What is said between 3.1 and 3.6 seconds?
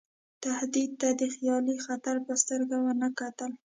کتل.